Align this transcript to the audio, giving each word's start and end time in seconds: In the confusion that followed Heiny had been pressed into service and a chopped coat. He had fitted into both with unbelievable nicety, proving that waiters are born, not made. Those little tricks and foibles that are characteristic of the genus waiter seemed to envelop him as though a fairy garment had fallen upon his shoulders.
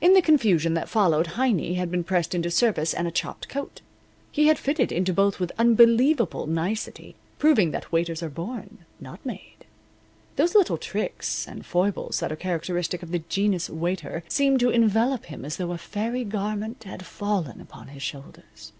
In 0.00 0.12
the 0.14 0.22
confusion 0.22 0.74
that 0.74 0.88
followed 0.88 1.30
Heiny 1.34 1.74
had 1.74 1.90
been 1.90 2.04
pressed 2.04 2.32
into 2.32 2.48
service 2.48 2.94
and 2.94 3.08
a 3.08 3.10
chopped 3.10 3.48
coat. 3.48 3.80
He 4.30 4.46
had 4.46 4.56
fitted 4.56 4.92
into 4.92 5.12
both 5.12 5.40
with 5.40 5.50
unbelievable 5.58 6.46
nicety, 6.46 7.16
proving 7.40 7.72
that 7.72 7.90
waiters 7.90 8.22
are 8.22 8.28
born, 8.30 8.84
not 9.00 9.18
made. 9.26 9.66
Those 10.36 10.54
little 10.54 10.78
tricks 10.78 11.48
and 11.48 11.66
foibles 11.66 12.20
that 12.20 12.30
are 12.30 12.36
characteristic 12.36 13.02
of 13.02 13.10
the 13.10 13.24
genus 13.28 13.68
waiter 13.68 14.22
seemed 14.28 14.60
to 14.60 14.70
envelop 14.70 15.24
him 15.24 15.44
as 15.44 15.56
though 15.56 15.72
a 15.72 15.78
fairy 15.78 16.22
garment 16.22 16.84
had 16.84 17.04
fallen 17.04 17.60
upon 17.60 17.88
his 17.88 18.02
shoulders. 18.04 18.70